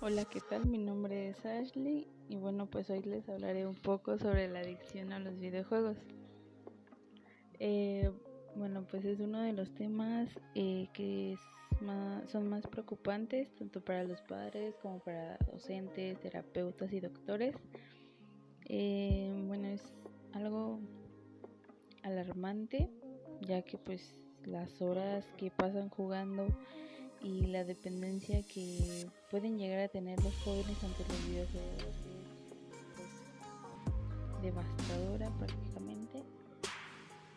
Hola, 0.00 0.24
¿qué 0.24 0.40
tal? 0.40 0.66
Mi 0.66 0.76
nombre 0.78 1.28
es 1.28 1.46
Ashley 1.46 2.06
y 2.28 2.36
bueno, 2.36 2.66
pues 2.66 2.90
hoy 2.90 3.02
les 3.02 3.28
hablaré 3.28 3.66
un 3.66 3.76
poco 3.76 4.18
sobre 4.18 4.48
la 4.48 4.58
adicción 4.60 5.12
a 5.12 5.18
los 5.18 5.38
videojuegos. 5.38 5.96
Eh, 7.58 8.10
bueno, 8.56 8.84
pues 8.90 9.04
es 9.04 9.20
uno 9.20 9.40
de 9.40 9.52
los 9.52 9.72
temas 9.74 10.28
eh, 10.54 10.88
que 10.92 11.38
son 12.26 12.48
más 12.48 12.66
preocupantes 12.66 13.54
tanto 13.54 13.80
para 13.80 14.04
los 14.04 14.20
padres 14.22 14.74
como 14.82 14.98
para 14.98 15.38
docentes, 15.50 16.20
terapeutas 16.20 16.92
y 16.92 17.00
doctores. 17.00 17.54
Eh, 18.66 19.32
bueno, 19.46 19.68
es 19.68 19.82
algo 20.32 20.80
alarmante 22.02 22.90
ya 23.40 23.62
que 23.62 23.78
pues 23.78 24.14
las 24.44 24.82
horas 24.82 25.24
que 25.38 25.50
pasan 25.50 25.88
jugando 25.88 26.46
y 27.22 27.46
la 27.46 27.64
dependencia 27.64 28.42
que 28.42 29.08
pueden 29.30 29.58
llegar 29.58 29.80
a 29.80 29.88
tener 29.88 30.22
los 30.22 30.34
jóvenes 30.44 30.82
ante 30.84 31.04
los 31.08 31.26
videojuegos 31.26 31.82
es 31.82 32.24
pues, 32.94 34.42
devastadora 34.42 35.30
prácticamente. 35.38 36.22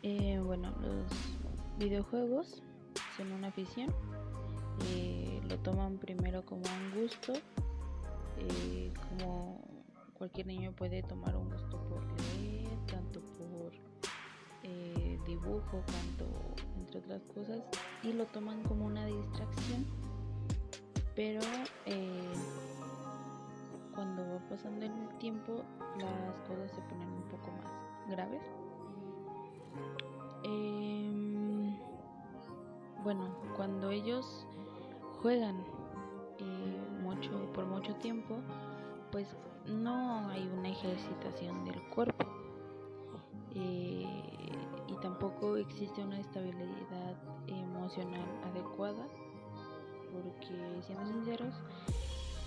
Eh, 0.04 0.40
bueno, 0.40 0.74
los 0.82 1.06
videojuegos 1.80 2.62
son 3.16 3.32
una 3.32 3.48
afición, 3.48 3.94
eh, 4.92 5.42
lo 5.50 5.58
toman 5.60 5.98
primero 5.98 6.46
como 6.46 6.62
un 6.62 7.02
gusto, 7.02 7.34
eh, 8.38 8.92
como 9.10 9.60
cualquier 10.14 10.48
niño 10.48 10.72
puede 10.74 11.02
tomar 11.04 11.36
un 11.36 11.50
gusto 11.50 11.82
por 11.90 12.04
leer, 12.36 12.68
tanto 12.86 13.22
por 13.22 13.72
dibujo, 15.26 15.84
tanto 15.86 16.26
entre 16.78 17.00
otras 17.00 17.22
cosas, 17.34 17.62
y 18.02 18.14
lo 18.14 18.26
toman 18.28 18.64
como 18.64 18.86
una 18.86 19.06
distracción. 19.06 19.37
Pero 21.18 21.42
eh, 21.88 22.32
cuando 23.96 24.22
va 24.22 24.40
pasando 24.50 24.86
el 24.86 24.92
tiempo, 25.18 25.64
las 25.98 26.40
cosas 26.48 26.72
se 26.72 26.82
ponen 26.82 27.10
un 27.10 27.24
poco 27.24 27.50
más 27.54 28.08
graves. 28.08 28.44
Em, 30.44 31.76
bueno, 33.04 33.36
cuando 33.56 33.90
ellos 33.90 34.46
juegan 35.24 35.56
eh, 36.38 36.78
mucho 37.02 37.32
por 37.52 37.66
mucho 37.66 37.96
tiempo, 37.96 38.38
pues 39.12 39.36
no 39.66 40.30
hay 40.30 40.48
una 40.56 40.70
ejercitación 40.70 41.66
del 41.66 41.82
cuerpo. 41.90 42.28
Eh, 43.56 44.06
y 44.88 44.96
tampoco 45.02 45.58
existe 45.58 46.04
una 46.04 46.20
estabilidad 46.20 47.16
emocional 47.48 48.28
adecuada 48.52 49.08
porque 50.12 50.84
siendo 50.86 51.06
sinceros 51.14 51.54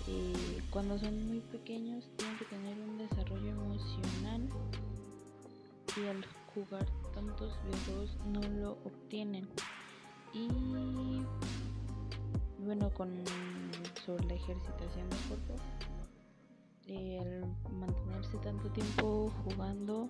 eh, 0.07 0.61
cuando 0.71 0.97
son 0.97 1.27
muy 1.27 1.39
pequeños 1.39 2.09
tienen 2.17 2.37
que 2.37 2.45
tener 2.45 2.79
un 2.79 2.97
desarrollo 2.97 3.49
emocional 3.49 4.49
y 5.97 6.07
al 6.07 6.25
jugar 6.53 6.85
tantos 7.13 7.57
videojuegos 7.63 8.17
no 8.27 8.41
lo 8.61 8.71
obtienen. 8.85 9.47
Y 10.33 10.47
bueno 12.63 12.89
con 12.91 13.23
sobre 14.05 14.25
la 14.25 14.33
ejercitación 14.35 15.09
del 15.09 15.19
cuerpo 15.27 15.55
eh, 16.87 17.19
al 17.19 17.73
mantenerse 17.79 18.37
tanto 18.37 18.69
tiempo 18.69 19.31
jugando 19.43 20.09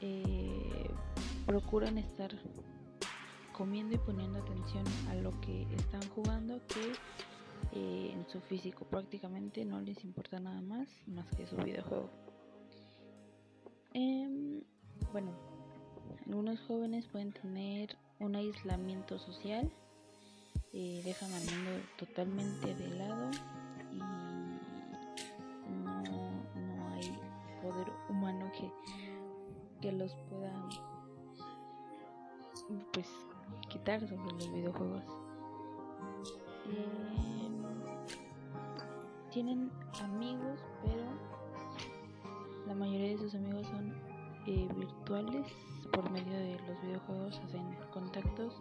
eh, 0.00 0.90
procuran 1.46 1.98
estar 1.98 2.30
comiendo 3.58 3.96
y 3.96 3.98
poniendo 3.98 4.38
atención 4.38 4.84
a 5.10 5.14
lo 5.16 5.38
que 5.40 5.66
están 5.74 6.08
jugando 6.10 6.60
que 6.68 6.92
eh, 7.72 8.12
en 8.14 8.26
su 8.28 8.40
físico 8.40 8.84
prácticamente 8.86 9.64
no 9.64 9.80
les 9.80 10.02
importa 10.04 10.38
nada 10.38 10.60
más 10.62 10.88
más 11.08 11.26
que 11.36 11.44
su 11.46 11.56
videojuego. 11.56 12.08
Em, 13.92 14.62
bueno, 15.12 15.32
algunos 16.24 16.60
jóvenes 16.60 17.06
pueden 17.08 17.32
tener 17.32 17.96
un 18.20 18.36
aislamiento 18.36 19.18
social, 19.18 19.70
eh, 20.72 21.02
dejan 21.04 21.32
al 21.32 21.44
mundo 21.44 21.70
totalmente 21.98 22.74
de 22.74 22.88
lado 22.90 23.30
y 23.92 23.98
no, 25.82 26.02
no 26.54 26.88
hay 26.94 27.18
poder 27.60 27.88
humano 28.08 28.50
que 28.52 28.70
que 29.80 29.92
los 29.92 30.12
pueda 30.28 30.52
pues 32.92 33.06
quitar 33.68 34.00
sobre 34.00 34.32
los 34.32 34.52
videojuegos. 34.52 35.04
Eh, 36.70 37.48
tienen 39.30 39.70
amigos 40.02 40.58
pero 40.82 41.04
la 42.66 42.74
mayoría 42.74 43.10
de 43.10 43.18
sus 43.18 43.34
amigos 43.34 43.66
son 43.66 43.94
eh, 44.46 44.68
virtuales 44.74 45.46
por 45.92 46.10
medio 46.10 46.32
de 46.32 46.58
los 46.66 46.82
videojuegos 46.82 47.40
hacen 47.44 47.76
contactos 47.92 48.60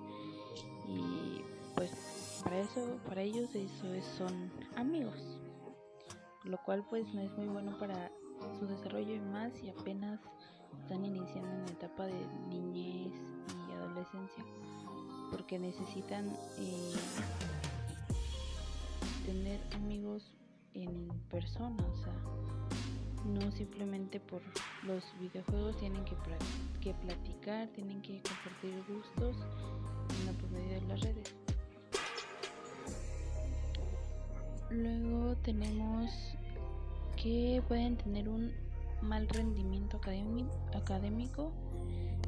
y 0.87 1.41
pues 1.75 2.41
para 2.43 2.59
eso 2.59 2.97
para 3.07 3.21
ellos 3.21 3.53
eso 3.55 3.93
es, 3.93 4.05
son 4.05 4.51
amigos. 4.75 5.39
Lo 6.43 6.57
cual 6.63 6.85
pues 6.89 7.13
no 7.13 7.21
es 7.21 7.31
muy 7.37 7.47
bueno 7.47 7.77
para 7.77 8.11
su 8.59 8.67
desarrollo 8.67 9.13
y 9.13 9.19
más 9.19 9.51
y 9.61 9.69
apenas 9.69 10.19
están 10.81 11.05
iniciando 11.05 11.49
en 11.49 11.65
la 11.65 11.71
etapa 11.71 12.05
de 12.05 12.27
niñez 12.49 12.96
porque 15.31 15.59
necesitan 15.59 16.27
eh, 16.57 16.93
tener 19.25 19.59
amigos 19.75 20.31
en 20.73 21.09
persona, 21.29 21.83
o 21.83 21.97
sea, 21.97 22.13
no 23.25 23.51
simplemente 23.51 24.19
por 24.19 24.41
los 24.83 25.03
videojuegos 25.19 25.77
tienen 25.77 26.03
que, 26.05 26.15
que 26.81 26.93
platicar, 26.93 27.67
tienen 27.69 28.01
que 28.01 28.21
compartir 28.21 28.83
gustos, 28.87 29.37
no 30.25 30.31
por 30.33 30.49
medio 30.51 30.79
de 30.79 30.87
las 30.87 31.01
redes. 31.01 31.35
Luego 34.69 35.35
tenemos 35.37 36.09
que 37.21 37.63
pueden 37.67 37.97
tener 37.97 38.29
un 38.29 38.51
mal 39.01 39.27
rendimiento 39.29 39.97
académico, 40.73 41.51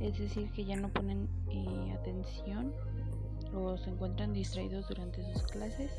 es 0.02 0.18
decir, 0.18 0.52
que 0.52 0.66
ya 0.66 0.76
no 0.76 0.90
ponen 0.90 1.28
eh, 1.50 1.94
atención 2.00 2.74
o 3.54 3.78
se 3.78 3.90
encuentran 3.90 4.34
distraídos 4.34 4.88
durante 4.88 5.24
sus 5.34 5.44
clases 5.44 5.92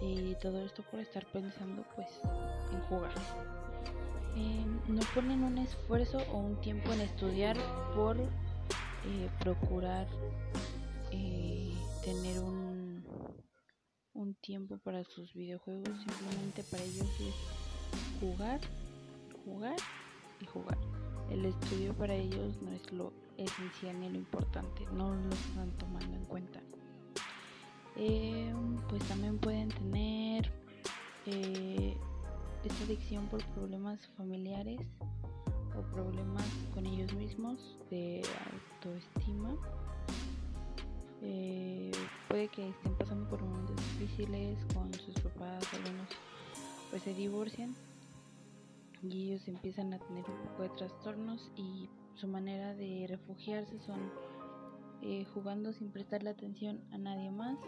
y 0.00 0.34
todo 0.36 0.64
esto 0.64 0.84
por 0.90 1.00
estar 1.00 1.26
pensando 1.32 1.84
pues 1.96 2.08
en 2.72 2.80
jugar. 2.82 3.12
Eh, 4.36 4.64
no 4.86 5.00
ponen 5.14 5.42
un 5.42 5.58
esfuerzo 5.58 6.18
o 6.32 6.38
un 6.38 6.60
tiempo 6.60 6.92
en 6.92 7.00
estudiar 7.00 7.56
por 7.94 8.16
eh, 8.18 9.30
procurar 9.40 10.06
tener 12.04 12.40
un, 12.40 13.04
un 14.14 14.34
tiempo 14.36 14.78
para 14.78 15.04
sus 15.04 15.34
videojuegos, 15.34 15.90
simplemente 15.98 16.62
para 16.70 16.82
ellos 16.82 17.06
es 17.20 18.20
jugar 18.20 18.60
jugar 19.48 19.76
y 20.40 20.46
jugar. 20.46 20.97
El 21.30 21.44
estudio 21.44 21.94
para 21.94 22.14
ellos 22.14 22.56
no 22.62 22.72
es 22.72 22.92
lo 22.92 23.12
esencial 23.36 24.00
ni 24.00 24.08
lo 24.08 24.16
importante, 24.16 24.86
no 24.92 25.14
lo 25.14 25.30
están 25.30 25.70
tomando 25.78 26.16
en 26.16 26.24
cuenta. 26.24 26.60
Eh, 27.96 28.52
pues 28.88 29.02
también 29.04 29.38
pueden 29.38 29.68
tener 29.68 30.50
eh, 31.26 31.96
esta 32.64 32.84
adicción 32.84 33.26
por 33.26 33.44
problemas 33.46 33.98
familiares 34.16 34.80
o 35.76 35.82
problemas 35.92 36.46
con 36.72 36.86
ellos 36.86 37.12
mismos 37.14 37.76
de 37.90 38.22
autoestima. 38.52 39.54
Eh, 41.22 41.90
puede 42.28 42.48
que 42.48 42.68
estén 42.68 42.94
pasando 42.94 43.28
por 43.28 43.42
momentos 43.42 43.76
difíciles 43.98 44.58
con 44.72 44.92
sus 44.94 45.14
papás, 45.20 45.62
algunos 45.74 46.08
pues 46.90 47.02
se 47.02 47.12
divorcian 47.12 47.74
y 49.02 49.30
ellos 49.30 49.46
empiezan 49.48 49.92
a 49.92 49.98
tener 49.98 50.24
un 50.28 50.48
poco 50.48 50.62
de 50.62 50.70
trastornos 50.70 51.50
y 51.56 51.88
su 52.14 52.26
manera 52.26 52.74
de 52.74 53.06
refugiarse 53.08 53.78
son 53.80 54.10
eh, 55.02 55.24
jugando 55.32 55.72
sin 55.72 55.92
prestarle 55.92 56.30
atención 56.30 56.82
a 56.90 56.98
nadie 56.98 57.30
más 57.30 57.58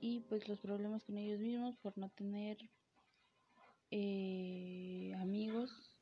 y 0.00 0.20
pues 0.28 0.48
los 0.48 0.60
problemas 0.60 1.02
con 1.04 1.16
ellos 1.16 1.40
mismos 1.40 1.76
por 1.78 1.96
no 1.96 2.10
tener 2.10 2.58
eh, 3.90 5.14
amigos 5.18 5.96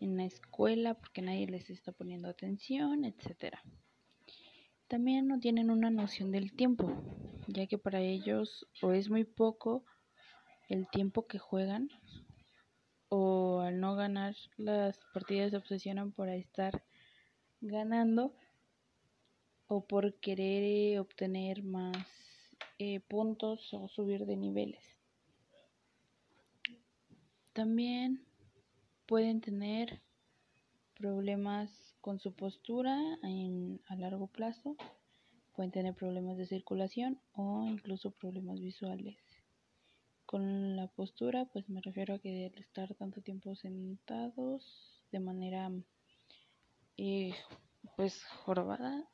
en 0.00 0.16
la 0.16 0.24
escuela 0.24 0.94
porque 0.94 1.22
nadie 1.22 1.46
les 1.46 1.68
está 1.68 1.92
poniendo 1.92 2.28
atención, 2.28 3.04
etcétera. 3.04 3.62
También 4.88 5.26
no 5.26 5.40
tienen 5.40 5.70
una 5.70 5.90
noción 5.90 6.30
del 6.30 6.52
tiempo, 6.52 6.90
ya 7.48 7.66
que 7.66 7.76
para 7.76 8.00
ellos 8.00 8.66
o 8.80 8.92
es 8.92 9.10
muy 9.10 9.24
poco 9.24 9.84
el 10.68 10.88
tiempo 10.88 11.26
que 11.26 11.38
juegan 11.38 11.88
o 13.08 13.60
al 13.60 13.80
no 13.80 13.94
ganar 13.94 14.34
las 14.56 14.98
partidas 15.12 15.50
se 15.50 15.56
obsesionan 15.56 16.12
por 16.12 16.28
estar 16.28 16.82
ganando 17.60 18.34
o 19.68 19.84
por 19.86 20.14
querer 20.20 20.98
obtener 20.98 21.62
más 21.62 21.96
eh, 22.78 23.00
puntos 23.00 23.72
o 23.72 23.88
subir 23.88 24.26
de 24.26 24.36
niveles. 24.36 24.96
También 27.52 28.24
pueden 29.06 29.40
tener 29.40 30.02
problemas 30.94 31.96
con 32.00 32.18
su 32.20 32.32
postura 32.32 32.96
a 33.88 33.96
largo 33.96 34.26
plazo, 34.26 34.76
pueden 35.54 35.70
tener 35.70 35.94
problemas 35.94 36.36
de 36.36 36.46
circulación 36.46 37.18
o 37.32 37.66
incluso 37.66 38.10
problemas 38.10 38.60
visuales. 38.60 39.25
Con 40.26 40.76
la 40.76 40.88
postura, 40.88 41.44
pues 41.52 41.68
me 41.68 41.80
refiero 41.80 42.14
a 42.14 42.18
que 42.18 42.46
al 42.52 42.58
estar 42.60 42.92
tanto 42.96 43.22
tiempo 43.22 43.54
sentados 43.54 45.00
de 45.12 45.20
manera 45.20 45.70
eh, 46.96 47.32
pues 47.96 48.22
jorobada 48.44 49.08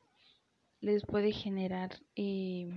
les 0.81 1.05
puede 1.05 1.31
generar 1.31 1.91
eh, 2.15 2.67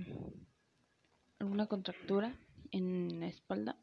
alguna 1.39 1.67
contractura 1.67 2.37
en 2.71 3.19
la 3.19 3.27
espalda 3.27 3.77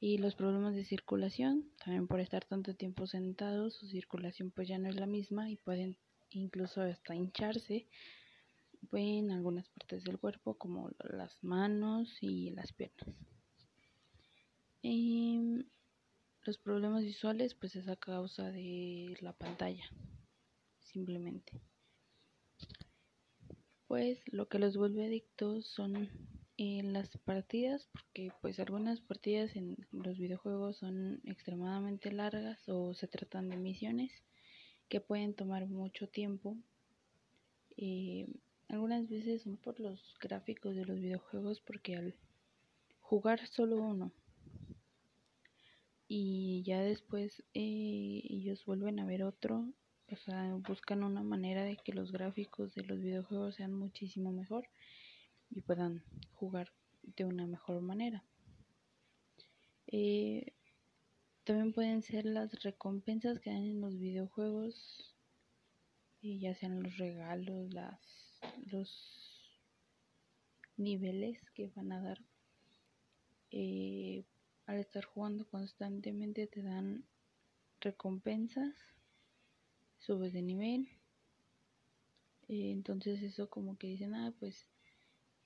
y 0.00 0.18
los 0.18 0.34
problemas 0.34 0.74
de 0.74 0.84
circulación 0.84 1.64
también 1.82 2.06
por 2.06 2.20
estar 2.20 2.44
tanto 2.44 2.74
tiempo 2.74 3.06
sentados 3.06 3.74
su 3.74 3.86
circulación 3.88 4.50
pues 4.50 4.68
ya 4.68 4.78
no 4.78 4.88
es 4.88 4.96
la 4.96 5.06
misma 5.06 5.50
y 5.50 5.56
pueden 5.56 5.96
incluso 6.30 6.82
hasta 6.82 7.14
hincharse 7.14 7.86
en 8.92 9.30
algunas 9.30 9.68
partes 9.68 10.04
del 10.04 10.18
cuerpo 10.18 10.54
como 10.54 10.90
las 10.98 11.42
manos 11.42 12.18
y 12.20 12.50
las 12.50 12.72
piernas. 12.72 13.08
Em, 14.82 15.64
los 16.42 16.58
problemas 16.58 17.02
visuales 17.02 17.54
pues 17.54 17.74
es 17.76 17.88
a 17.88 17.96
causa 17.96 18.50
de 18.50 19.16
la 19.20 19.32
pantalla 19.32 19.84
simplemente. 20.80 21.60
Pues 23.86 24.20
lo 24.32 24.48
que 24.48 24.58
los 24.58 24.76
vuelve 24.76 25.06
adictos 25.06 25.66
son 25.66 26.10
en 26.56 26.92
las 26.92 27.08
partidas 27.18 27.88
porque 27.92 28.30
pues 28.40 28.60
algunas 28.60 29.00
partidas 29.00 29.56
en 29.56 29.76
los 29.90 30.18
videojuegos 30.18 30.76
son 30.76 31.20
extremadamente 31.24 32.12
largas 32.12 32.68
o 32.68 32.94
se 32.94 33.08
tratan 33.08 33.48
de 33.48 33.56
misiones 33.56 34.12
que 34.88 35.00
pueden 35.00 35.34
tomar 35.34 35.66
mucho 35.66 36.08
tiempo. 36.08 36.56
Eh, 37.76 38.28
algunas 38.68 39.08
veces 39.08 39.42
son 39.42 39.56
por 39.56 39.80
los 39.80 40.16
gráficos 40.20 40.74
de 40.76 40.84
los 40.84 40.98
videojuegos 40.98 41.60
porque 41.60 41.96
al 41.96 42.14
jugar 43.00 43.46
solo 43.46 43.76
uno 43.76 44.12
y 46.08 46.62
ya 46.64 46.80
después 46.80 47.42
eh, 47.54 48.22
ellos 48.24 48.64
vuelven 48.64 49.00
a 49.00 49.06
ver 49.06 49.22
otro 49.22 49.66
o 50.10 50.16
sea 50.16 50.54
buscan 50.66 51.02
una 51.02 51.22
manera 51.22 51.64
de 51.64 51.76
que 51.76 51.92
los 51.92 52.12
gráficos 52.12 52.74
de 52.74 52.84
los 52.84 53.00
videojuegos 53.00 53.56
sean 53.56 53.72
muchísimo 53.72 54.32
mejor 54.32 54.68
y 55.50 55.60
puedan 55.60 56.02
jugar 56.32 56.72
de 57.16 57.24
una 57.24 57.46
mejor 57.46 57.80
manera. 57.80 58.24
Eh, 59.86 60.52
también 61.44 61.72
pueden 61.72 62.02
ser 62.02 62.24
las 62.24 62.62
recompensas 62.62 63.38
que 63.38 63.50
dan 63.50 63.62
en 63.62 63.80
los 63.80 63.98
videojuegos, 63.98 65.14
y 66.20 66.38
ya 66.38 66.54
sean 66.54 66.82
los 66.82 66.96
regalos, 66.96 67.72
las, 67.72 68.23
los 68.70 68.90
niveles 70.76 71.38
que 71.54 71.68
van 71.74 71.92
a 71.92 72.02
dar. 72.02 72.20
Eh, 73.50 74.24
al 74.66 74.78
estar 74.78 75.04
jugando 75.04 75.46
constantemente 75.48 76.46
te 76.46 76.62
dan 76.62 77.04
recompensas, 77.80 78.74
subes 79.98 80.32
de 80.32 80.42
nivel. 80.42 80.88
Eh, 82.48 82.70
entonces 82.72 83.22
eso 83.22 83.48
como 83.48 83.76
que 83.78 83.88
dicen, 83.88 84.14
ah, 84.14 84.34
pues 84.38 84.66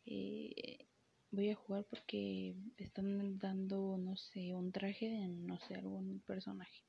eh, 0.07 0.87
voy 1.31 1.51
a 1.51 1.57
jugar 1.57 1.85
porque 1.85 2.55
están 2.77 3.39
dando, 3.39 3.99
no 3.99 4.17
sé, 4.17 4.55
un 4.55 4.73
traje 4.73 5.11
de, 5.11 5.29
no 5.29 5.59
sé, 5.61 5.75
algún 5.75 6.21
personaje. 6.27 6.83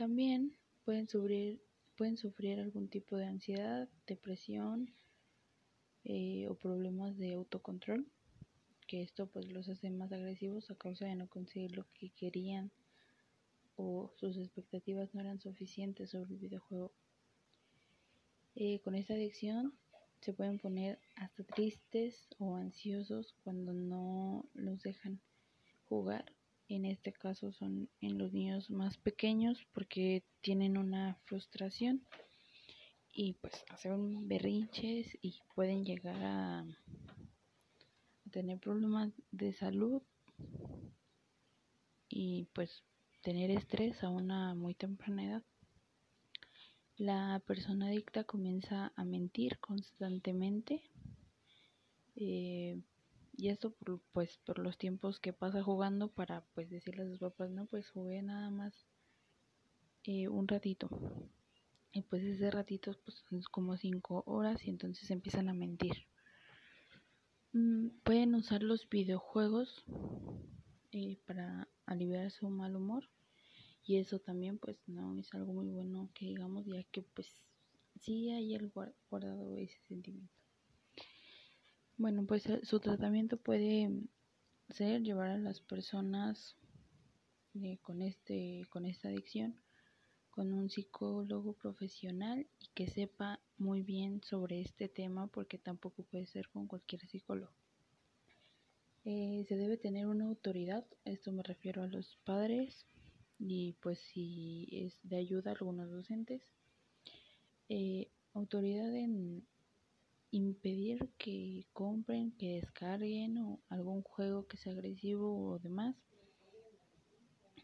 También 0.00 0.56
pueden 0.84 1.08
sufrir, 1.08 1.60
pueden 2.00 2.16
sufrir 2.16 2.58
algún 2.58 2.88
tipo 2.88 3.18
de 3.18 3.26
ansiedad, 3.26 3.86
depresión 4.06 4.90
eh, 6.04 6.48
o 6.48 6.54
problemas 6.54 7.18
de 7.18 7.34
autocontrol, 7.34 8.06
que 8.86 9.02
esto 9.02 9.26
pues 9.26 9.52
los 9.52 9.68
hace 9.68 9.90
más 9.90 10.10
agresivos 10.10 10.70
a 10.70 10.76
causa 10.76 11.04
de 11.04 11.14
no 11.14 11.28
conseguir 11.28 11.76
lo 11.76 11.84
que 11.92 12.08
querían 12.08 12.72
o 13.76 14.10
sus 14.16 14.38
expectativas 14.38 15.12
no 15.12 15.20
eran 15.20 15.40
suficientes 15.40 16.08
sobre 16.12 16.32
el 16.32 16.38
videojuego. 16.38 16.90
con 18.82 18.94
esta 18.94 19.12
adicción 19.12 19.74
se 20.22 20.32
pueden 20.32 20.58
poner 20.58 20.98
hasta 21.16 21.44
tristes 21.44 22.28
o 22.38 22.56
ansiosos 22.56 23.34
cuando 23.44 23.74
no 23.74 24.46
los 24.54 24.82
dejan 24.82 25.20
jugar. 25.86 26.24
En 26.70 26.84
este 26.84 27.12
caso 27.12 27.50
son 27.50 27.88
en 28.00 28.16
los 28.16 28.32
niños 28.32 28.70
más 28.70 28.96
pequeños 28.96 29.66
porque 29.72 30.22
tienen 30.40 30.78
una 30.78 31.16
frustración 31.24 32.06
y 33.12 33.32
pues 33.32 33.64
hacen 33.70 34.28
berrinches 34.28 35.18
y 35.20 35.40
pueden 35.56 35.84
llegar 35.84 36.22
a, 36.22 36.64
tener 38.30 38.60
problemas 38.60 39.10
de 39.32 39.52
salud 39.52 40.00
y 42.08 42.44
pues 42.52 42.84
tener 43.20 43.50
estrés 43.50 44.04
a 44.04 44.08
una 44.08 44.54
muy 44.54 44.74
temprana 44.74 45.24
edad. 45.24 45.42
La 46.98 47.42
persona 47.48 47.88
adicta 47.88 48.22
comienza 48.22 48.92
a 48.94 49.04
mentir 49.04 49.58
constantemente 49.58 50.84
eh, 52.14 52.80
y 53.40 53.48
esto 53.48 53.70
por, 53.70 54.02
pues 54.12 54.36
por 54.44 54.58
los 54.58 54.76
tiempos 54.76 55.18
que 55.18 55.32
pasa 55.32 55.62
jugando 55.62 56.12
para 56.12 56.44
pues 56.54 56.68
decirle 56.68 57.04
a 57.04 57.06
sus 57.06 57.20
papás 57.20 57.50
no 57.50 57.64
pues 57.64 57.88
jugué 57.88 58.20
nada 58.20 58.50
más 58.50 58.86
eh, 60.04 60.28
un 60.28 60.46
ratito 60.46 60.90
y 61.92 62.02
pues 62.02 62.22
ese 62.22 62.50
ratito 62.50 62.92
pues 63.02 63.24
es 63.30 63.48
como 63.48 63.78
cinco 63.78 64.22
horas 64.26 64.66
y 64.66 64.70
entonces 64.70 65.10
empiezan 65.10 65.48
a 65.48 65.54
mentir. 65.54 65.94
Mm, 67.52 67.88
pueden 68.04 68.34
usar 68.34 68.62
los 68.62 68.88
videojuegos 68.88 69.86
eh, 70.92 71.18
para 71.26 71.66
aliviar 71.86 72.30
su 72.30 72.48
mal 72.50 72.76
humor 72.76 73.08
y 73.82 73.96
eso 73.96 74.18
también 74.20 74.58
pues 74.58 74.76
no 74.86 75.18
es 75.18 75.32
algo 75.32 75.54
muy 75.54 75.68
bueno 75.68 76.10
que 76.14 76.26
digamos 76.26 76.66
ya 76.66 76.84
que 76.84 77.02
pues 77.02 77.42
sí 78.00 78.30
hay 78.30 78.54
el 78.54 78.70
guardado 79.08 79.56
ese 79.56 79.80
sentimiento 79.88 80.39
bueno 82.00 82.24
pues 82.24 82.46
eh, 82.46 82.60
su 82.62 82.80
tratamiento 82.80 83.36
puede 83.36 83.90
ser 84.70 85.02
llevar 85.02 85.28
a 85.28 85.36
las 85.38 85.60
personas 85.60 86.56
eh, 87.52 87.76
con 87.82 88.00
este 88.00 88.62
con 88.70 88.86
esta 88.86 89.08
adicción 89.08 89.60
con 90.30 90.54
un 90.54 90.70
psicólogo 90.70 91.52
profesional 91.52 92.46
y 92.58 92.68
que 92.74 92.86
sepa 92.86 93.38
muy 93.58 93.82
bien 93.82 94.22
sobre 94.22 94.62
este 94.62 94.88
tema 94.88 95.26
porque 95.26 95.58
tampoco 95.58 96.02
puede 96.04 96.24
ser 96.24 96.48
con 96.48 96.66
cualquier 96.66 97.06
psicólogo. 97.06 97.52
Eh, 99.04 99.44
se 99.46 99.56
debe 99.56 99.76
tener 99.76 100.06
una 100.06 100.24
autoridad 100.24 100.86
esto 101.04 101.32
me 101.32 101.42
refiero 101.42 101.82
a 101.82 101.86
los 101.86 102.16
padres 102.24 102.86
y 103.38 103.74
pues 103.82 103.98
si 103.98 104.68
es 104.72 104.98
de 105.02 105.16
ayuda 105.16 105.50
a 105.50 105.54
algunos 105.54 105.90
docentes, 105.90 106.40
eh, 107.68 108.08
autoridad 108.32 108.94
en 108.94 109.46
impedir 110.30 111.10
que 111.18 111.66
compren, 111.72 112.32
que 112.32 112.54
descarguen 112.54 113.38
o 113.38 113.60
algún 113.68 114.02
juego 114.02 114.46
que 114.46 114.56
sea 114.56 114.72
agresivo 114.72 115.52
o 115.52 115.58
demás, 115.58 115.96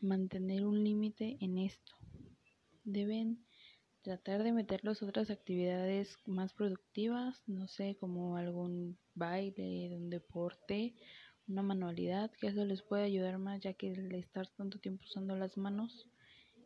mantener 0.01 0.67
un 0.67 0.83
límite 0.83 1.37
en 1.41 1.59
esto. 1.59 1.93
Deben 2.85 3.45
tratar 4.03 4.43
de 4.43 4.53
meterlos 4.53 5.03
otras 5.03 5.31
actividades 5.31 6.17
más 6.27 6.53
productivas, 6.53 7.43
no 7.47 7.67
sé, 7.67 7.97
como 7.99 8.37
algún 8.37 8.99
baile, 9.15 9.97
un 9.97 10.11
deporte 10.11 10.95
una 11.49 11.63
manualidad, 11.63 12.31
que 12.41 12.49
eso 12.49 12.65
les 12.65 12.83
puede 12.83 13.05
ayudar 13.05 13.39
más 13.39 13.61
ya 13.61 13.73
que 13.75 13.91
al 13.91 14.15
estar 14.15 14.49
tanto 14.57 14.79
tiempo 14.79 15.05
usando 15.05 15.37
las 15.37 15.57
manos 15.57 16.09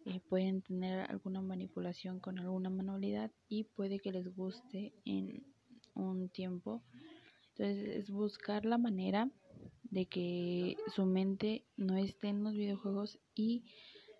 eh, 0.06 0.20
pueden 0.28 0.62
tener 0.62 1.10
alguna 1.10 1.42
manipulación 1.42 2.18
con 2.20 2.38
alguna 2.38 2.70
manualidad 2.70 3.30
y 3.48 3.64
puede 3.64 3.98
que 3.98 4.12
les 4.12 4.34
guste 4.34 4.94
en 5.04 5.44
un 5.94 6.28
tiempo. 6.28 6.82
Entonces 7.50 7.96
es 7.96 8.10
buscar 8.10 8.64
la 8.64 8.78
manera 8.78 9.30
de 9.84 10.06
que 10.06 10.76
su 10.94 11.04
mente 11.04 11.64
no 11.76 11.96
esté 11.96 12.28
en 12.28 12.44
los 12.44 12.54
videojuegos 12.54 13.18
y 13.34 13.64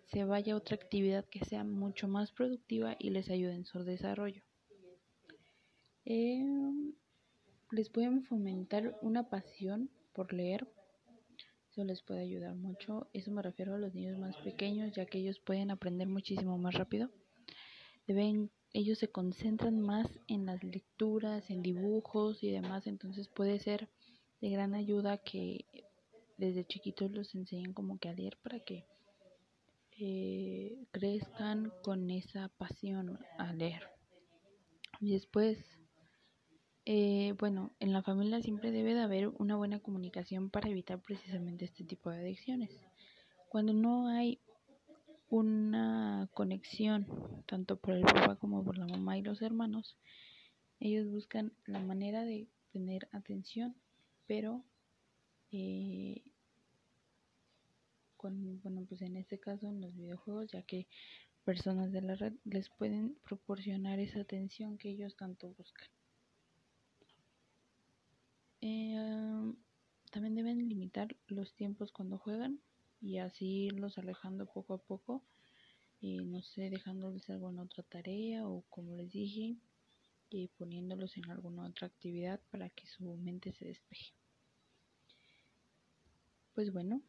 se 0.07 0.25
vaya 0.25 0.55
a 0.55 0.57
otra 0.57 0.75
actividad 0.75 1.25
que 1.27 1.45
sea 1.45 1.65
mucho 1.65 2.09
más 2.09 2.33
productiva 2.33 2.97
y 2.99 3.11
les 3.11 3.31
ayude 3.31 3.55
en 3.55 3.65
su 3.65 3.85
desarrollo. 3.85 4.43
Eh, 6.05 6.45
les 7.71 7.89
pueden 7.89 8.25
fomentar 8.25 8.99
una 9.03 9.29
pasión 9.29 9.91
por 10.13 10.33
leer. 10.33 10.67
Eso 11.71 11.85
les 11.85 12.03
puede 12.03 12.21
ayudar 12.21 12.57
mucho. 12.57 13.09
Eso 13.13 13.31
me 13.31 13.43
refiero 13.43 13.75
a 13.75 13.79
los 13.79 13.95
niños 13.95 14.19
más 14.19 14.37
pequeños, 14.39 14.93
ya 14.93 15.07
que 15.07 15.19
ellos 15.19 15.39
pueden 15.39 15.71
aprender 15.71 16.09
muchísimo 16.09 16.59
más 16.59 16.75
rápido. 16.75 17.11
Deben 18.09 18.51
ellos 18.73 18.99
se 18.99 19.09
concentran 19.09 19.81
más 19.81 20.07
en 20.29 20.47
las 20.47 20.63
lecturas, 20.63 21.51
en 21.51 21.63
dibujos 21.63 22.43
y 22.43 22.51
demás, 22.51 22.87
entonces 22.87 23.29
puede 23.29 23.59
ser 23.59 23.89
de 24.41 24.51
gran 24.51 24.75
ayuda 24.75 25.19
que 25.19 25.67
desde 26.39 26.65
chiquitos 26.65 27.11
los 27.11 27.35
enseñen 27.35 27.73
como 27.73 27.99
que 27.99 28.09
a 28.09 28.15
leer 28.15 28.39
para 28.43 28.61
que 28.61 28.87
eh, 29.99 30.79
crezcan 30.93 31.73
con 31.83 32.11
esa 32.11 32.49
pasión 32.57 33.19
a 33.37 33.53
leer. 33.53 33.83
Y 35.01 35.13
después, 35.13 35.59
eh, 36.87 37.35
bueno, 37.39 37.73
en 37.81 37.93
la 37.93 38.03
familia 38.03 38.41
siempre 38.41 38.71
debe 38.71 38.95
de 38.95 39.01
haber 39.01 39.29
una 39.29 39.57
buena 39.57 39.81
comunicación 39.81 40.49
para 40.49 40.71
evitar 40.71 41.01
precisamente 41.03 41.67
este 41.67 41.85
tipo 41.85 42.11
de 42.11 42.21
adicciones. 42.21 42.71
Cuando 43.51 43.75
no 43.75 44.09
hay 44.09 44.40
una 45.31 46.29
conexión 46.35 47.07
tanto 47.47 47.77
por 47.77 47.95
el 47.95 48.03
papá 48.03 48.37
como 48.37 48.65
por 48.65 48.77
la 48.77 48.87
mamá 48.87 49.17
y 49.17 49.23
los 49.23 49.41
hermanos, 49.41 49.97
ellos 50.81 51.09
buscan 51.09 51.53
la 51.67 51.81
manera 51.81 52.25
de 52.25 52.49
tener 52.73 53.09
atención, 53.13 53.75
pero 54.27 54.65
eh, 55.53 56.23
con, 58.17 58.61
bueno, 58.63 58.85
pues 58.89 59.03
en 59.03 59.17
este 59.17 59.39
caso 59.39 59.69
en 59.69 59.81
los 59.81 59.95
videojuegos, 59.97 60.51
ya 60.51 60.63
que 60.63 60.87
personas 61.45 61.93
de 61.93 62.03
la 62.03 62.17
red 62.17 62.35
les 62.45 62.69
pueden 62.69 63.17
proporcionar 63.25 63.99
esa 63.99 64.21
atención 64.21 64.79
que 64.79 64.91
ellos 64.91 65.17
tanto 65.17 65.49
buscan. 65.57 65.89
Eh, 68.63 69.55
también 70.11 70.35
deben 70.35 70.69
limitar 70.69 71.17
los 71.29 71.55
tiempos 71.55 71.93
cuando 71.93 72.19
juegan 72.19 72.61
y 73.01 73.19
así 73.19 73.67
irlos 73.67 73.99
alejando 73.99 74.47
poco 74.47 74.75
a 74.75 74.79
poco, 74.79 75.23
y 76.01 76.25
no 76.25 76.43
sé, 76.43 76.71
dejándoles 76.71 77.29
alguna 77.31 77.63
otra 77.63 77.83
tarea 77.83 78.47
o 78.47 78.63
como 78.71 78.97
les 78.97 79.13
dije, 79.13 79.57
y 80.31 80.49
poniéndolos 80.49 81.17
en 81.17 81.31
alguna 81.31 81.67
otra 81.67 81.89
actividad 81.89 82.41
para 82.51 82.71
que 82.71 82.87
su 82.87 83.05
mente 83.17 83.53
se 83.53 83.67
despeje. 83.67 84.13
Pues 86.55 86.73
bueno, 86.73 87.03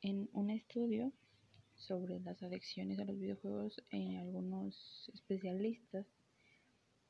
en 0.00 0.28
un 0.32 0.50
estudio 0.50 1.12
sobre 1.76 2.20
las 2.20 2.42
adicciones 2.42 2.98
a 2.98 3.04
los 3.04 3.18
videojuegos, 3.18 3.82
en 3.90 4.16
algunos 4.16 5.10
especialistas 5.12 6.06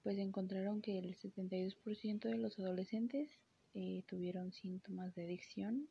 pues 0.03 0.19
encontraron 0.19 0.83
que 0.83 0.99
el 0.99 1.17
72% 1.17 2.29
de 2.29 2.37
los 2.37 2.59
adolescentes 2.59 3.31
eh, 3.75 4.03
tuvieron 4.09 4.53
síntomas 4.53 5.15
de 5.15 5.25
adicción 5.25 5.89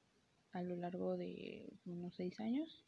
a 0.52 0.62
lo 0.62 0.76
largo 0.76 1.18
de 1.18 1.72
unos 1.86 2.14
6 2.16 2.40
años. 2.40 2.84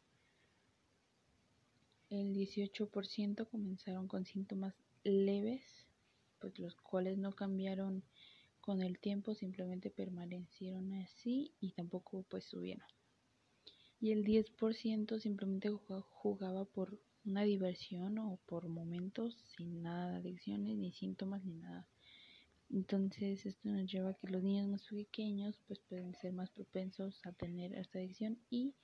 El 2.10 2.34
18% 2.34 3.48
comenzaron 3.48 4.08
con 4.08 4.24
síntomas 4.24 4.74
leves, 5.02 5.62
pues 6.38 6.58
los 6.58 6.74
cuales 6.76 7.18
no 7.18 7.32
cambiaron 7.32 8.02
con 8.60 8.82
el 8.82 8.98
tiempo, 8.98 9.34
simplemente 9.34 9.90
permanecieron 9.90 10.92
así 10.94 11.52
y 11.60 11.72
tampoco 11.72 12.24
pues 12.28 12.44
subieron. 12.44 12.86
Y 14.00 14.12
el 14.12 14.24
10% 14.24 15.18
simplemente 15.18 15.70
jugaba 15.70 16.64
por 16.64 16.98
una 17.24 17.42
diversión 17.42 18.18
o 18.18 18.38
por 18.46 18.68
momentos 18.68 19.34
sin 19.56 19.82
nada 19.82 20.12
de 20.12 20.16
adicciones, 20.18 20.76
ni 20.76 20.92
síntomas, 20.92 21.44
ni 21.44 21.54
nada. 21.54 21.88
Entonces 22.74 23.46
esto 23.46 23.68
nos 23.68 23.86
lleva 23.88 24.10
a 24.10 24.14
que 24.14 24.26
los 24.26 24.42
niños 24.42 24.66
más 24.66 24.84
pequeños 24.88 25.60
pues 25.68 25.78
pueden 25.78 26.12
ser 26.16 26.32
más 26.32 26.50
propensos 26.50 27.24
a 27.24 27.30
tener 27.30 27.72
esta 27.72 28.00
adicción 28.00 28.36
y, 28.50 28.74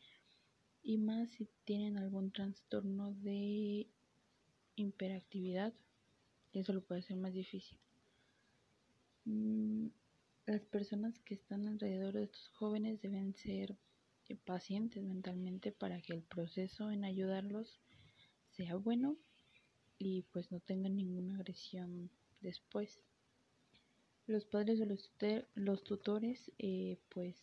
y 0.84 0.96
más 0.96 1.28
si 1.30 1.48
tienen 1.64 1.98
algún 1.98 2.30
trastorno 2.30 3.12
de 3.14 3.88
hiperactividad, 4.76 5.74
eso 6.52 6.72
lo 6.72 6.82
puede 6.82 7.00
hacer 7.00 7.16
más 7.16 7.32
difícil. 7.32 7.80
Mm, 9.24 9.88
las 10.46 10.64
personas 10.66 11.18
que 11.18 11.34
están 11.34 11.66
alrededor 11.66 12.14
de 12.14 12.22
estos 12.22 12.48
jóvenes 12.50 13.02
deben 13.02 13.34
ser 13.34 13.76
pacientes 14.44 15.02
mentalmente 15.02 15.72
para 15.72 16.00
que 16.00 16.12
el 16.12 16.22
proceso 16.22 16.92
en 16.92 17.04
ayudarlos 17.04 17.80
sea 18.50 18.76
bueno 18.76 19.16
y 19.98 20.22
pues 20.30 20.52
no 20.52 20.60
tengan 20.60 20.94
ninguna 20.94 21.34
agresión 21.34 22.08
después. 22.40 23.09
Los 24.30 24.44
padres 24.44 24.80
o 24.80 24.84
los, 24.84 25.10
los 25.56 25.82
tutores 25.82 26.52
eh, 26.56 26.98
pues 27.08 27.34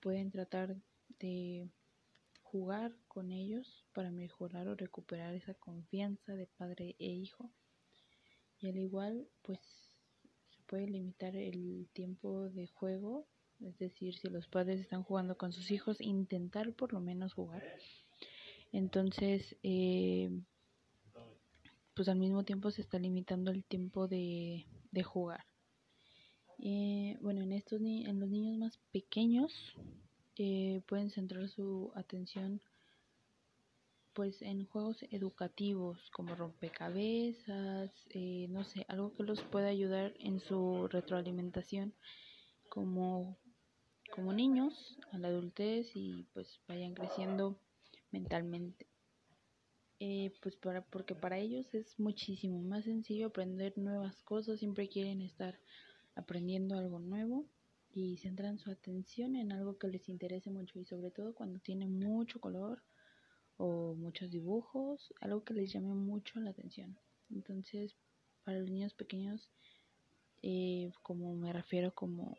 pueden 0.00 0.30
tratar 0.30 0.74
de 1.18 1.68
jugar 2.42 2.96
con 3.06 3.30
ellos 3.32 3.84
para 3.92 4.10
mejorar 4.10 4.66
o 4.68 4.74
recuperar 4.74 5.34
esa 5.34 5.52
confianza 5.52 6.34
de 6.34 6.46
padre 6.46 6.96
e 6.98 7.04
hijo. 7.04 7.50
Y 8.60 8.70
al 8.70 8.78
igual 8.78 9.28
pues 9.42 9.60
se 10.48 10.62
puede 10.62 10.86
limitar 10.86 11.36
el 11.36 11.86
tiempo 11.92 12.48
de 12.48 12.66
juego, 12.68 13.26
es 13.60 13.76
decir, 13.76 14.14
si 14.14 14.30
los 14.30 14.48
padres 14.48 14.80
están 14.80 15.02
jugando 15.02 15.36
con 15.36 15.52
sus 15.52 15.70
hijos, 15.70 16.00
intentar 16.00 16.72
por 16.72 16.94
lo 16.94 17.00
menos 17.00 17.34
jugar. 17.34 17.62
Entonces, 18.72 19.54
eh, 19.62 20.30
pues 21.92 22.08
al 22.08 22.16
mismo 22.16 22.42
tiempo 22.42 22.70
se 22.70 22.80
está 22.80 22.98
limitando 22.98 23.50
el 23.50 23.64
tiempo 23.64 24.08
de, 24.08 24.64
de 24.92 25.02
jugar. 25.02 25.49
Eh, 26.62 27.16
bueno, 27.22 27.40
en, 27.40 27.52
estos 27.52 27.80
en 27.80 28.20
los 28.20 28.28
niños 28.28 28.58
más 28.58 28.78
pequeños 28.92 29.74
eh, 30.36 30.82
pueden 30.86 31.08
centrar 31.08 31.48
su 31.48 31.90
atención 31.94 32.60
pues 34.12 34.42
en 34.42 34.66
juegos 34.66 35.02
educativos 35.10 36.10
como 36.10 36.34
rompecabezas, 36.34 37.90
eh, 38.10 38.46
no 38.50 38.64
sé, 38.64 38.84
algo 38.88 39.14
que 39.14 39.22
los 39.22 39.40
pueda 39.44 39.68
ayudar 39.68 40.12
en 40.18 40.40
su 40.40 40.86
retroalimentación 40.88 41.94
como, 42.68 43.38
como 44.14 44.34
niños 44.34 44.98
a 45.12 45.18
la 45.18 45.28
adultez 45.28 45.90
y 45.94 46.24
pues 46.34 46.60
vayan 46.68 46.92
creciendo 46.92 47.58
mentalmente. 48.10 48.86
pues 50.42 50.56
para, 50.56 50.82
porque 50.82 51.14
para 51.14 51.38
ellos 51.38 51.72
es 51.72 51.98
muchísimo 51.98 52.60
más 52.60 52.84
sencillo 52.84 53.28
aprender 53.28 53.78
nuevas 53.78 54.22
cosas, 54.24 54.58
siempre 54.58 54.88
quieren 54.88 55.22
estar 55.22 55.58
aprendiendo 56.20 56.78
algo 56.78 56.98
nuevo 56.98 57.46
y 57.92 58.18
centran 58.18 58.58
su 58.58 58.70
atención 58.70 59.36
en 59.36 59.52
algo 59.52 59.78
que 59.78 59.88
les 59.88 60.08
interese 60.08 60.50
mucho 60.50 60.78
y 60.78 60.84
sobre 60.84 61.10
todo 61.10 61.34
cuando 61.34 61.58
tiene 61.58 61.86
mucho 61.86 62.40
color 62.40 62.82
o 63.56 63.94
muchos 63.94 64.30
dibujos, 64.30 65.12
algo 65.20 65.44
que 65.44 65.54
les 65.54 65.72
llame 65.72 65.94
mucho 65.94 66.40
la 66.40 66.50
atención. 66.50 66.96
Entonces, 67.30 67.96
para 68.44 68.58
los 68.58 68.70
niños 68.70 68.94
pequeños, 68.94 69.50
eh, 70.42 70.92
como 71.02 71.34
me 71.34 71.52
refiero 71.52 71.94
como 71.94 72.38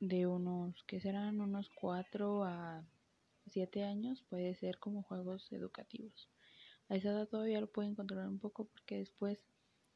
de 0.00 0.26
unos, 0.26 0.82
que 0.84 1.00
serán 1.00 1.40
unos 1.40 1.70
4 1.80 2.44
a 2.44 2.84
7 3.46 3.84
años, 3.84 4.22
puede 4.28 4.54
ser 4.54 4.78
como 4.78 5.02
juegos 5.02 5.50
educativos. 5.52 6.28
A 6.88 6.96
esa 6.96 7.10
edad 7.10 7.28
todavía 7.28 7.60
lo 7.60 7.70
pueden 7.70 7.94
controlar 7.94 8.28
un 8.28 8.38
poco 8.38 8.66
porque 8.66 8.98
después 8.98 9.42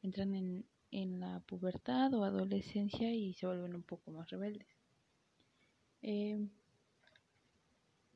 entran 0.01 0.33
en, 0.33 0.65
en 0.97 1.19
la 1.19 1.39
pubertad 1.41 2.11
o 2.15 2.23
adolescencia 2.23 3.13
y 3.13 3.35
se 3.35 3.45
vuelven 3.45 3.75
un 3.75 3.83
poco 3.83 4.09
más 4.09 4.27
rebeldes. 4.31 4.67
Eh, 6.01 6.39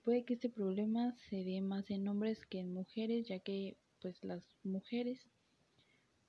puede 0.03 0.25
que 0.25 0.33
este 0.33 0.49
problema 0.49 1.13
se 1.29 1.43
dé 1.43 1.61
más 1.61 1.91
en 1.91 2.07
hombres 2.07 2.43
que 2.47 2.59
en 2.59 2.73
mujeres, 2.73 3.27
ya 3.27 3.37
que 3.39 3.77
pues 4.01 4.23
las 4.23 4.41
mujeres 4.63 5.19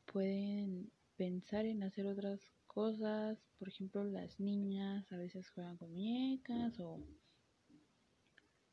pueden 0.04 0.90
pensar 1.16 1.64
en 1.64 1.82
hacer 1.84 2.06
otras 2.06 2.40
cosas, 2.66 3.38
por 3.58 3.68
ejemplo 3.68 4.04
las 4.04 4.38
niñas 4.38 5.10
a 5.10 5.16
veces 5.16 5.48
juegan 5.50 5.78
con 5.78 5.90
muñecas 5.90 6.78
o 6.80 7.00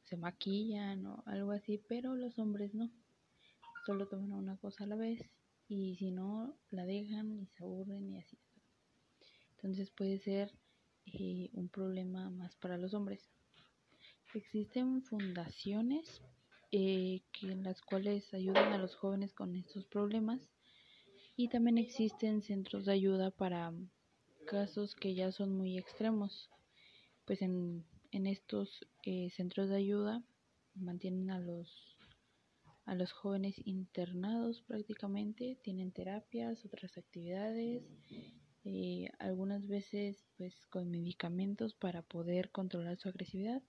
se 0.04 0.18
maquillan 0.18 1.06
o 1.06 1.24
algo 1.28 1.52
así, 1.52 1.82
pero 1.88 2.16
los 2.16 2.38
hombres 2.40 2.74
no, 2.74 2.92
solo 3.86 4.06
toman 4.10 4.34
una 4.34 4.58
cosa 4.58 4.84
a 4.84 4.88
la 4.88 4.98
vez 4.98 5.22
y 5.70 5.96
si 5.98 6.10
no 6.10 6.58
la 6.72 6.86
dejan 6.86 7.40
y 7.40 7.46
se 7.46 7.64
aburren 7.64 8.10
y 8.10 8.18
así. 8.18 8.38
Entonces 9.56 9.92
puede 9.92 10.18
ser 10.20 10.52
eh, 11.06 11.50
un 11.54 11.70
problema 11.70 12.30
más 12.32 12.56
para 12.56 12.78
los 12.78 12.94
hombres. 12.94 13.30
Existen 14.34 15.04
fundaciones 15.04 16.22
eh, 16.72 17.22
que, 17.32 17.52
en 17.52 17.64
las 17.64 17.82
cuales 17.82 18.34
ayudan 18.34 18.74
a 18.74 18.80
los 18.80 18.96
jóvenes 18.96 19.34
con 19.34 19.56
estos 19.56 19.86
problemas 19.86 20.50
y 21.36 21.50
también 21.50 21.78
existen 21.78 22.42
centros 22.42 22.86
de 22.86 22.94
ayuda 22.94 23.32
para 23.32 23.72
casos 24.48 24.96
que 24.96 25.14
ya 25.14 25.32
son 25.32 25.56
muy 25.56 25.78
extremos. 25.78 26.50
Pues 27.26 27.44
en, 27.44 27.86
en 28.12 28.26
estos 28.26 28.88
eh, 29.06 29.30
centros 29.30 29.70
de 29.70 29.76
ayuda 29.78 30.24
mantienen 30.74 31.30
a 31.30 31.40
los 31.40 31.96
a 32.90 32.96
los 32.96 33.12
jóvenes 33.12 33.56
internados 33.66 34.64
prácticamente, 34.64 35.60
tienen 35.62 35.92
terapias, 35.92 36.66
otras 36.66 36.98
actividades, 36.98 37.84
eh, 38.64 39.12
algunas 39.20 39.68
veces 39.68 40.26
pues 40.38 40.66
con 40.72 40.90
medicamentos 40.90 41.76
para 41.76 42.02
poder 42.02 42.50
controlar 42.50 42.98
su 42.98 43.08
agresividad 43.08 43.62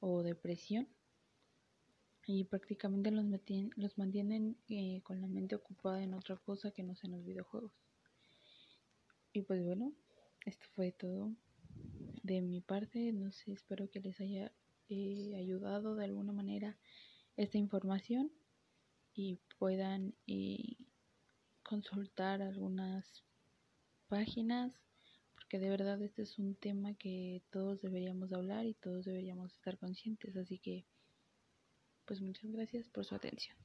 o 0.00 0.22
depresión. 0.22 0.88
y 2.26 2.44
prácticamente 2.44 3.10
los, 3.10 3.98
mantienen 3.98 4.56
eh, 4.68 5.02
con 5.04 5.20
la 5.20 5.28
mente 5.28 5.54
ocupada 5.54 6.02
en 6.02 6.14
otra 6.14 6.38
cosa 6.38 6.70
que 6.70 6.82
no 6.82 6.96
sean 6.96 7.12
los 7.12 7.24
videojuegos. 7.24 7.72
Y 9.34 9.42
pues 9.42 9.62
bueno, 9.62 9.92
esto 10.46 10.66
fue 10.74 10.90
todo 10.90 11.34
de 12.22 12.40
mi 12.40 12.62
parte. 12.62 13.12
No 13.12 13.30
sé, 13.30 13.52
espero 13.52 13.90
que 13.90 14.00
les 14.00 14.18
haya 14.20 14.50
eh, 14.88 15.34
ayudado 15.36 15.94
de 15.96 16.06
alguna 16.06 16.32
manera 16.32 16.78
esta 17.36 17.58
información 17.58 18.32
y 19.14 19.38
puedan 19.58 20.14
eh, 20.26 20.76
consultar 21.62 22.42
algunas 22.42 23.24
páginas 24.08 24.72
porque 25.34 25.58
de 25.58 25.70
verdad 25.70 26.00
este 26.02 26.22
es 26.22 26.38
un 26.38 26.54
tema 26.56 26.94
que 26.94 27.42
todos 27.50 27.80
deberíamos 27.80 28.32
hablar 28.32 28.66
y 28.66 28.74
todos 28.74 29.04
deberíamos 29.04 29.52
estar 29.52 29.78
conscientes. 29.78 30.36
Así 30.36 30.58
que 30.58 30.84
pues 32.04 32.20
muchas 32.20 32.50
gracias 32.50 32.88
por 32.88 33.04
su 33.04 33.14
atención 33.14 33.56